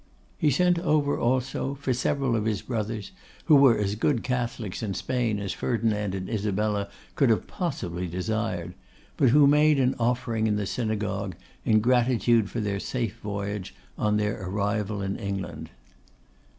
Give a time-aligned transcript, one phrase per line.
[0.35, 3.11] He sent over, also, for several of his brothers,
[3.45, 8.73] who were as good Catholics in Spain as Ferdinand and Isabella could have possibly desired,
[9.15, 11.35] but who made an offering in the synagogue,
[11.65, 15.69] in gratitude for their safe voyage, on their arrival in England.